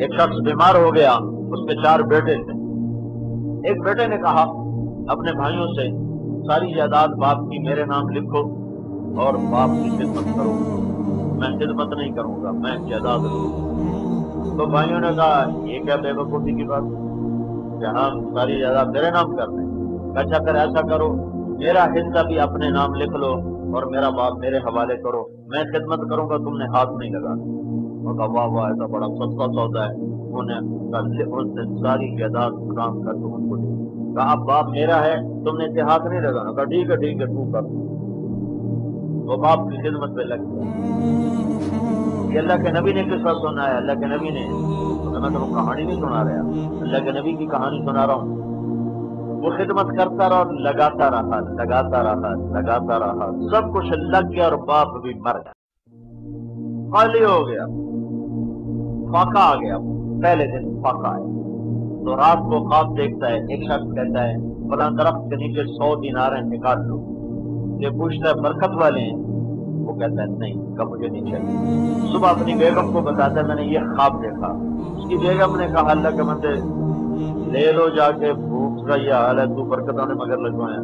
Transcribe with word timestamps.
ایک 0.00 0.14
شخص 0.20 0.40
بیمار 0.44 0.74
ہو 0.74 0.94
گیا، 0.94 1.12
اس 1.50 1.68
کے 1.68 1.82
چار 1.82 2.00
بیٹے 2.00 2.34
تھے۔ 2.34 2.60
ایک 3.68 3.84
بیٹے 3.84 4.06
نے 4.06 4.16
کہا، 4.16 4.42
اپنے 5.08 5.32
بھائیوں 5.32 5.66
سے 5.66 6.10
ساری 6.46 6.74
جائیداد 6.74 7.08
باپ 7.08 7.36
کی 7.36 7.68
میرے 7.68 7.84
نام 7.84 8.08
لکھو 8.08 8.70
اور 9.20 9.34
باپ 9.34 9.68
کی 9.68 9.90
خدمت 9.90 10.36
کرو۔ 10.36 10.52
میں 11.34 11.58
خدمت 11.58 11.96
نہیں 11.96 12.12
کروں 12.12 12.42
گا، 12.42 12.50
میں 12.50 12.88
جائیداد 12.88 13.18
لوں 13.18 13.70
تو 14.58 14.66
بھائیوں 14.66 15.00
نے 15.00 15.08
کہا، 15.16 15.50
یہ 15.64 15.78
کیا 15.78 15.96
بے 15.96 16.12
وقوفی 16.12 16.52
کی 16.52 16.64
بات 16.64 16.82
کہ 17.80 17.84
ہم 17.84 18.34
ساری 18.34 18.58
جائیداد 18.58 18.84
میرے 18.84 19.10
نام 19.10 19.36
کر 19.36 19.48
دیں۔ 19.48 19.66
اچھا 20.16 20.42
پھر 20.42 20.54
ایسا 20.54 20.86
کرو۔ 20.86 21.14
میرا 21.58 21.84
حصہ 21.84 22.26
بھی 22.26 22.38
اپنے 22.38 22.70
نام 22.70 22.94
لکھ 22.94 23.16
لو 23.16 23.32
اور 23.76 23.82
میرا 23.82 24.10
باپ 24.10 24.38
میرے 24.38 24.56
حوالے 24.56 24.96
کرو۔ 24.96 25.24
میں 25.48 25.64
خدمت 25.64 26.10
کروں 26.10 26.28
گا، 26.28 26.36
تم 26.36 26.56
نے 26.56 26.64
ہاتھ 26.64 26.90
نہیں 26.98 27.10
لگانا 28.04 28.16
کہا 28.16 28.26
واہ 28.26 28.46
واہ 28.46 28.64
ایسا 28.64 28.86
بڑا 28.86 29.06
سستا 29.06 29.46
سودا 29.46 29.84
ہے۔ 29.84 29.94
انہوں 29.94 30.42
نے 30.42 30.80
اس 31.22 31.46
دن 31.46 31.76
ساری 31.76 32.16
جائیداد 32.16 32.50
کام 32.50 33.02
کر 33.02 33.12
تم 33.12 33.34
ان 33.34 33.48
کو 33.48 33.56
دی۔ 33.56 33.70
کہا، 34.14 34.32
اب 34.32 34.38
باپ 34.38 34.68
میرا 34.68 35.04
ہے، 35.04 35.16
تم 35.44 35.56
نے 35.56 35.64
اسے 35.64 35.80
ہاتھ 35.80 36.06
نہیں 36.06 36.20
لگانا۔ 36.20 36.52
کہا، 36.52 36.64
ٹھیک 36.64 36.90
ہے 36.90 36.96
ٹھیک 36.96 37.20
ہے، 37.20 37.26
تو 37.26 37.52
کر۔ 37.52 37.62
وہ 39.30 39.36
باپ 39.36 39.58
کی 39.58 39.76
خدمت 39.76 40.16
پہ 40.16 40.22
لگ 40.22 40.34
گیا 40.34 40.62
یہ 42.32 42.38
اللہ 42.38 42.64
کے 42.64 42.80
نبی 42.80 42.92
نے 42.92 43.02
قصہ 43.02 43.28
سنا 43.42 43.66
ہے 43.66 43.76
اللہ 43.76 43.92
کے 43.92 44.06
نبی 44.06 44.28
نے۔ 44.28 44.48
میں 45.20 45.30
تو 45.30 45.44
کہانی 45.44 45.82
نہیں 45.82 45.96
سنا 45.96 46.24
رہا۔ 46.24 46.40
اللہ 46.80 47.04
کے 47.04 47.20
نبی 47.20 47.32
کی 47.32 47.46
کہانی 47.46 47.86
سنا 47.86 48.06
رہا 48.06 48.14
ہوں۔ 48.14 48.36
وہ 49.42 49.50
خدمت 49.50 49.98
کرتا 49.98 50.28
رہا 50.28 50.36
اور 50.36 50.46
لگاتا 50.46 51.10
رہا 51.10 51.40
لگاتا 51.40 52.02
رہا 52.02 52.34
لگاتا 52.34 52.98
رہا۔ 52.98 53.30
سب 53.32 53.74
کچھ 53.74 53.92
لگ 53.92 54.30
گیا 54.36 54.44
اور 54.44 54.52
باپ 54.52 55.02
بھی 55.02 55.14
مر 55.14 55.32
گیا۔ 55.32 55.52
خالی 56.96 57.24
ہو 57.24 57.48
گیا۔ 57.48 57.66
فاقہ 59.12 59.38
آ 59.38 59.54
گیا۔ 59.54 59.78
پہلے 60.22 60.46
دن 60.46 60.82
فاقہ 60.82 61.06
آیا۔ 61.06 61.26
تو 62.04 62.16
رات 62.16 62.36
کو 62.36 62.68
خواب 62.68 62.96
دیکھتا 62.96 63.26
ہے، 63.26 63.34
ایک 63.34 63.64
شخص 63.64 63.94
کہتا 63.94 64.28
ہے، 64.28 64.36
فلاں 64.70 64.90
درخت 64.90 65.30
کے 65.30 65.36
نیچے 65.36 65.64
سو 65.64 66.00
دینار 66.00 66.32
ہیں 66.32 66.42
نکال 66.42 66.86
لو۔ 66.86 66.96
یہ 67.80 67.88
پوچھتا 67.88 68.30
ہے، 68.30 68.34
برکت 68.34 68.82
والے 68.82 69.00
ہیں؟ 69.00 69.16
وہ 69.84 69.94
کہتا 69.98 70.22
ہے، 70.22 70.26
نہیں، 70.26 70.76
کب 70.76 70.90
مجھے 70.90 71.08
نہیں 71.08 71.30
چاہیے 71.30 71.56
صبح 72.12 72.28
اپنی 72.28 72.54
بیگم 72.54 72.92
کو 72.92 73.00
بتاتا 73.00 73.40
ہے، 73.40 73.46
میں 73.46 73.54
نے 73.54 73.62
یہ 73.62 73.78
خواب 73.78 74.22
دیکھا۔ 74.22 74.46
اس 74.96 75.08
کی 75.08 75.16
بیگم 75.16 75.56
نے 75.56 75.66
کہا، 75.66 75.90
اللہ 75.90 76.08
کے 76.16 76.22
مندر 76.22 76.52
لے 77.52 77.72
لو 77.72 77.88
جا 77.88 78.10
کے، 78.10 78.32
بھوک 78.32 78.88
کا 78.88 78.96
یہ 78.96 79.12
حال 79.12 79.38
ہے، 79.38 79.46
تو 79.46 79.64
برکتوں 79.64 80.06
نے 80.06 80.14
مگر 80.14 80.36
لگوایا۔ 80.36 80.80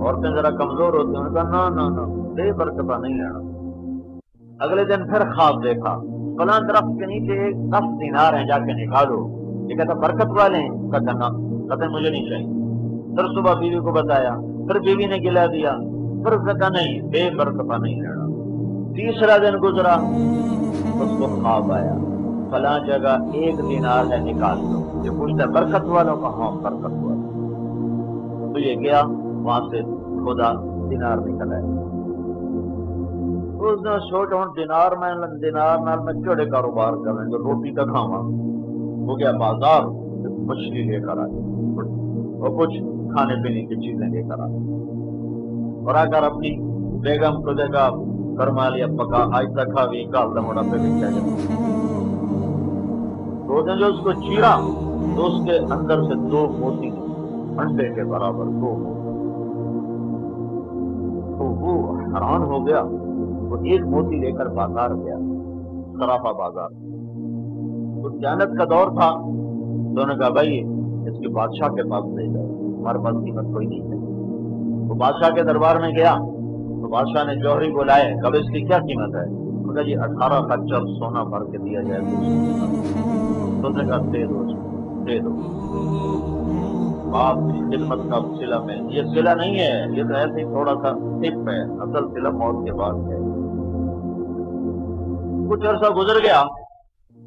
عورتیں 0.00 0.30
ذرا 0.30 0.50
کمزور 0.50 0.94
ہوتی 0.94 1.16
ہیں 1.16 1.34
کہا، 1.34 1.68
نہ 1.68 1.80
نہ 1.80 2.00
بے 2.34 2.52
برکتہ 2.52 3.00
نہیں 3.00 3.14
لینا 3.14 3.51
اگلے 4.62 4.84
دن 4.84 5.04
پھر 5.06 5.20
خواب 5.20 5.64
دیکھا۔ 5.64 6.00
فلاں 6.38 6.60
درخت 6.60 6.98
کے 6.98 7.06
نیچے 7.06 7.44
ایک 7.44 7.56
دس 7.72 8.00
دینار 8.00 8.32
ہیں 8.32 8.44
جا 8.44 8.58
کے 8.58 8.86
نکالو۔ 8.86 9.42
یہ 9.70 9.76
کہتا، 9.76 9.94
برکت 9.94 10.26
والے 10.26 10.58
ہیں۔ 10.58 10.68
کہتا، 10.68 11.28
نہ 11.28 11.74
کہتے 11.74 11.88
مجھے 11.88 12.10
نہیں 12.10 12.28
چاہیے۔ 12.28 12.46
پھر 13.16 13.34
صبح 13.34 13.54
بیوی 13.54 13.80
کو 13.80 13.92
بتایا، 13.92 14.34
پھر 14.66 14.80
بیوی 14.80 15.06
نے 15.06 15.16
گلا 15.16 15.46
دیا۔ 15.46 15.72
پھر 16.22 16.52
کہتا 16.52 16.68
نہیں، 16.68 17.02
بے 17.02 17.36
برکتہ 17.36 17.82
نہیں 17.82 18.00
لینا 18.00 18.22
تیسرا 18.94 19.36
دن 19.36 19.58
گزرا، 19.62 19.94
اس 21.02 21.18
کو 21.18 21.26
خواب 21.26 21.72
آیا۔ 21.72 21.94
فلاں 22.50 22.78
جگہ 22.86 23.16
ایک 23.32 23.58
دینار 23.58 24.04
ہے، 24.12 24.32
نکال 24.32 24.58
دو۔ 24.62 25.04
یہ 25.04 25.10
پوچھتا، 25.10 25.50
برکت 25.50 25.84
والوں 25.84 26.16
کا 26.16 26.28
ہاں 26.28 26.50
برکت 26.50 26.94
والا 27.02 28.48
تو 28.52 28.58
یہ 28.58 28.74
گیا، 28.80 29.02
وہاں 29.42 29.60
سے 29.60 29.82
خدا 30.24 30.52
دینار 30.90 31.16
نکل 31.16 31.52
آیا۔ 31.52 32.01
اس 33.62 33.80
نے 33.82 33.90
سوچا 34.04 34.36
ہوں 34.36 34.52
دینار 34.56 34.92
میں 35.00 35.08
دینار 35.42 35.78
نال 35.78 36.00
میں 36.04 36.12
کیڑے 36.14 36.44
کاروبار 36.50 36.94
کریں 37.04 37.24
جو 37.30 37.38
روٹی 37.38 37.72
کا 37.74 37.84
کھاوا 37.86 38.18
وہ 39.06 39.16
گیا 39.18 39.30
بازار 39.38 39.84
مچھلی 40.46 40.82
لے 40.82 40.98
کر 41.00 41.18
آئے 41.18 41.42
اور 42.40 42.56
کچھ 42.58 42.74
کھانے 43.12 43.36
پینے 43.42 43.62
کی 43.66 43.76
چیزیں 43.82 44.08
لے 44.08 44.22
کر 44.28 44.40
آئے 44.40 44.62
اور 45.82 45.94
آ 45.94 46.04
کر 46.12 46.22
اپنی 46.22 46.50
بیگم 47.04 47.42
کو 47.42 47.52
دیکھا 47.60 47.88
فرما 48.38 48.68
لیا 48.68 48.86
پکا 48.98 49.22
آج 49.38 49.46
تک 49.56 49.72
کھا 49.74 49.84
بھی 49.86 50.04
کال 50.12 50.34
دمڑا 50.36 50.62
پہ 50.70 50.78
بھی 50.78 50.90
تو 53.46 53.62
نے 53.66 53.76
جو 53.78 53.86
اس 53.86 54.02
کو 54.04 54.12
چیرا 54.20 54.54
تو 55.14 55.26
اس 55.26 55.44
کے 55.46 55.58
اندر 55.70 56.02
سے 56.02 56.14
دو 56.30 56.46
موتی 56.58 56.90
انڈے 57.60 57.88
کے 57.94 58.04
برابر 58.10 58.52
دو 58.60 58.74
موتی 58.78 59.00
تو 61.38 61.48
وہ 61.62 61.74
حیران 61.98 62.42
ہو 62.50 62.66
گیا 62.66 62.82
وہ 63.52 63.58
ایک 63.64 63.86
موتی 63.86 64.16
لے 64.16 64.32
کر 64.32 64.46
بازار 64.46 64.90
گیا 64.90 65.16
سرافا 65.92 66.32
بازار۔ 66.32 66.68
تو 68.02 68.18
جانت 68.18 68.58
کا 68.58 68.64
دور 68.64 68.86
تھا۔ 68.88 69.10
تو 69.94 70.06
نے 70.06 70.14
کہا، 70.14 70.28
بھائی، 70.28 70.60
اس 71.08 71.18
کے 71.18 71.28
بادشاہ 71.28 71.68
کے 71.68 71.90
پاس 71.90 72.04
لے 72.04 72.26
جائے 72.26 72.46
ہمارے 72.46 72.98
پاس 72.98 73.14
قیمت 73.24 73.44
کوئی 73.44 73.66
نہیں 73.66 73.80
ہے۔ 73.80 73.96
وہ 74.88 74.94
بادشاہ 74.94 75.34
کے 75.34 75.42
دربار 75.42 75.76
میں 75.76 75.90
گیا۔ 75.98 76.14
تو 76.82 76.88
بادشاہ 76.88 77.24
نے 77.24 77.34
جوہری 77.34 77.72
بلائے، 77.72 78.14
کب 78.22 78.34
اس 78.34 78.50
کی 78.50 78.60
کیا 78.60 78.78
قیمت 78.78 79.16
ہے؟ 79.16 79.42
کہا 79.74 79.82
جی 79.82 79.96
اٹھارہ 79.96 80.42
خچر 80.42 80.80
سونا 80.80 81.22
بھر 81.22 81.44
کے 81.50 81.58
دیا 81.58 81.82
جائے 81.82 82.00
تو 83.62 83.68
نے 83.68 83.84
کہا، 83.84 83.98
دے 84.12 84.26
دو 84.26 84.42
دے 85.04 85.18
دو۔ 85.18 85.30
باپ 87.12 87.34
کی 87.34 87.76
خدمت 87.76 87.98
کا 88.10 88.36
سلا 88.38 88.60
میں۔ 88.60 88.76
یہ 88.90 89.02
سلا 89.14 89.34
نہیں 89.34 89.58
ہے، 89.58 89.98
یہ 89.98 90.02
تو 90.02 90.14
ایسے 90.14 90.40
ہی 90.40 90.44
تھوڑا 90.44 90.74
سا 90.74 90.92
ٹپ 90.92 91.48
ہے۔ 91.48 91.62
اصل 91.62 92.08
سلا 92.14 92.30
موت 92.30 92.66
کے 92.66 92.72
بعد 92.72 92.92
ہے۔ 92.92 93.42
کچھ 95.50 95.66
عرصہ 95.66 95.92
گزر 95.92 96.24
گیا 96.24 96.42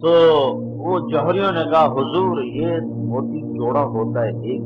تو 0.00 0.10
وہ 0.56 0.98
جوہریوں 1.08 1.52
نے 1.52 1.70
کہا، 1.70 1.84
حضور، 1.84 2.42
یہ 2.42 2.66
موتی 2.94 3.40
جوڑا 3.40 3.82
ہوتا 3.82 4.20
ہے، 4.20 4.28
ایک 4.28 4.62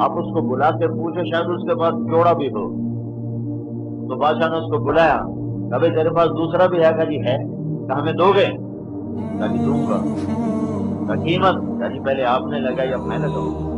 آپ 0.00 0.10
اس 0.10 0.24
کو 0.24 0.48
بلا 0.48 0.70
کے 0.70 0.88
پوچھے 0.88 1.20
شاید 1.24 1.50
اس 1.50 1.62
کے 1.62 1.74
پاس 1.74 1.94
جوڑا 1.94 2.32
بھی 2.32 2.48
ہو۔ 2.48 2.90
تو 4.08 4.16
بادشاہ 4.18 4.48
نے 4.48 4.56
اس 4.56 4.70
کو 4.70 4.84
بلایا۔ 4.84 5.16
کبھی 5.70 5.88
تیرے 5.88 6.10
پاس 6.10 6.28
دوسرا 6.28 6.66
بھی 6.66 6.84
ہے 6.84 6.90
کہ 6.98 7.10
جی 7.10 7.20
ہے۔ 7.20 7.38
کہ 7.86 7.92
ہمیں 7.92 8.12
دو 8.12 8.32
گے۔ 8.36 8.46
کہ 9.38 9.56
جی، 9.56 9.64
دوں 9.64 9.86
گا۔ 9.90 10.00
قیمت۔ 11.14 11.80
کہ 11.80 11.94
جی 11.94 12.00
پہلے 12.00 12.24
آپ 12.24 12.42
نے 12.46 12.58
لگائی، 12.58 12.92
اب 12.92 13.00
میں 13.00 13.18
لگاؤں۔ 13.18 13.69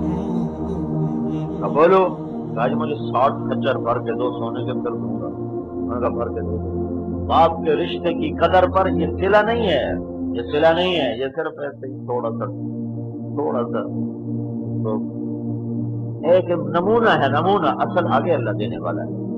کہا، 1.62 1.70
بولو، 1.70 2.16
کہا 2.54 2.68
جی 2.68 2.74
مجھے 2.74 2.94
ساٹھ 2.94 3.32
کچر 3.32 3.78
بھر 3.78 3.98
کے 3.98 4.12
دو 4.12 4.30
سونے 4.30 4.64
کے 4.64 4.72
پھر 4.72 4.90
دوں 4.90 5.20
گا۔ 5.20 5.28
میں 5.74 6.00
کہا، 6.00 6.08
بھر 6.08 6.28
کے 6.28 6.40
دو۔ 6.40 6.72
باپ 7.26 7.50
کے 7.64 7.72
رشتے 7.72 8.14
کی 8.14 8.30
قدر 8.30 8.64
پر 8.70 8.88
یہ 8.88 9.06
سلا 9.20 9.42
نہیں 9.42 9.62
ہے۔ 9.62 9.92
یہ 10.36 10.42
سلا 10.52 10.72
نہیں 10.72 10.94
ہے، 10.96 11.18
یہ 11.18 11.26
صرف 11.36 11.52
ایسے 11.58 11.86
ہی 11.86 11.96
تھوڑا 11.96 12.30
سا 12.30 12.44
تھوڑا 13.34 13.62
سا۔ 13.64 13.82
تو 14.84 14.94
ایک 16.28 16.50
نمونہ 16.50 17.08
ہے، 17.08 17.28
نمونہ، 17.28 17.66
اصل 17.66 18.06
آگے 18.12 18.32
اللہ 18.32 18.50
دینے 18.50 18.78
والا 18.78 19.02
ہے۔ 19.02 19.31